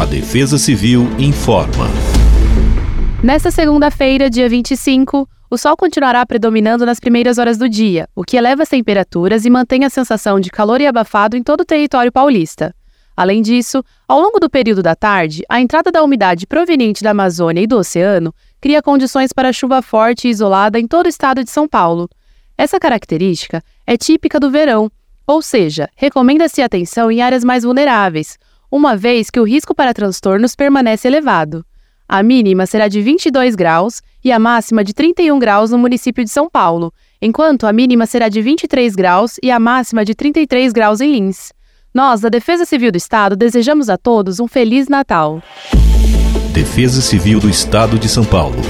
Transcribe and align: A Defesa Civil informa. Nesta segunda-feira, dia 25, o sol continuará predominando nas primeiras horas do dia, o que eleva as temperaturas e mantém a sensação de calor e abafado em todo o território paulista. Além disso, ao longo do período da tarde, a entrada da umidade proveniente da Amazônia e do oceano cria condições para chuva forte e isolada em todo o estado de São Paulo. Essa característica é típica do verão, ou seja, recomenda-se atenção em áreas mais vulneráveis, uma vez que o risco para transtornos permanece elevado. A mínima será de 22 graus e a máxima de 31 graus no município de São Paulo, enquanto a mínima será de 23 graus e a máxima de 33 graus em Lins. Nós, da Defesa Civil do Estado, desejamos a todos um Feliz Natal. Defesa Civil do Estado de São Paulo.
A 0.00 0.06
Defesa 0.06 0.56
Civil 0.56 1.06
informa. 1.18 1.86
Nesta 3.22 3.50
segunda-feira, 3.50 4.30
dia 4.30 4.48
25, 4.48 5.28
o 5.50 5.58
sol 5.58 5.76
continuará 5.76 6.24
predominando 6.24 6.86
nas 6.86 6.98
primeiras 6.98 7.36
horas 7.36 7.58
do 7.58 7.68
dia, 7.68 8.08
o 8.16 8.24
que 8.24 8.38
eleva 8.38 8.62
as 8.62 8.70
temperaturas 8.70 9.44
e 9.44 9.50
mantém 9.50 9.84
a 9.84 9.90
sensação 9.90 10.40
de 10.40 10.48
calor 10.48 10.80
e 10.80 10.86
abafado 10.86 11.36
em 11.36 11.42
todo 11.42 11.60
o 11.60 11.64
território 11.66 12.10
paulista. 12.10 12.74
Além 13.14 13.42
disso, 13.42 13.84
ao 14.08 14.18
longo 14.18 14.40
do 14.40 14.48
período 14.48 14.82
da 14.82 14.94
tarde, 14.94 15.42
a 15.50 15.60
entrada 15.60 15.92
da 15.92 16.02
umidade 16.02 16.46
proveniente 16.46 17.04
da 17.04 17.10
Amazônia 17.10 17.60
e 17.60 17.66
do 17.66 17.76
oceano 17.76 18.32
cria 18.58 18.80
condições 18.80 19.34
para 19.34 19.52
chuva 19.52 19.82
forte 19.82 20.28
e 20.28 20.30
isolada 20.30 20.80
em 20.80 20.86
todo 20.86 21.04
o 21.04 21.10
estado 21.10 21.44
de 21.44 21.50
São 21.50 21.68
Paulo. 21.68 22.08
Essa 22.56 22.80
característica 22.80 23.62
é 23.86 23.98
típica 23.98 24.40
do 24.40 24.50
verão, 24.50 24.90
ou 25.26 25.42
seja, 25.42 25.90
recomenda-se 25.94 26.62
atenção 26.62 27.10
em 27.10 27.20
áreas 27.20 27.44
mais 27.44 27.64
vulneráveis, 27.64 28.38
uma 28.70 28.96
vez 28.96 29.30
que 29.30 29.40
o 29.40 29.44
risco 29.44 29.74
para 29.74 29.92
transtornos 29.92 30.54
permanece 30.54 31.08
elevado. 31.08 31.64
A 32.08 32.22
mínima 32.22 32.66
será 32.66 32.88
de 32.88 33.00
22 33.00 33.54
graus 33.54 34.02
e 34.24 34.32
a 34.32 34.38
máxima 34.38 34.82
de 34.82 34.92
31 34.92 35.38
graus 35.38 35.70
no 35.70 35.78
município 35.78 36.24
de 36.24 36.30
São 36.30 36.48
Paulo, 36.50 36.92
enquanto 37.22 37.66
a 37.66 37.72
mínima 37.72 38.06
será 38.06 38.28
de 38.28 38.42
23 38.42 38.94
graus 38.94 39.36
e 39.42 39.50
a 39.50 39.60
máxima 39.60 40.04
de 40.04 40.14
33 40.14 40.72
graus 40.72 41.00
em 41.00 41.12
Lins. 41.12 41.52
Nós, 41.94 42.20
da 42.20 42.28
Defesa 42.28 42.64
Civil 42.64 42.92
do 42.92 42.96
Estado, 42.96 43.36
desejamos 43.36 43.88
a 43.88 43.96
todos 43.96 44.40
um 44.40 44.46
Feliz 44.46 44.88
Natal. 44.88 45.42
Defesa 46.52 47.00
Civil 47.00 47.40
do 47.40 47.48
Estado 47.48 47.98
de 47.98 48.08
São 48.08 48.24
Paulo. 48.24 48.60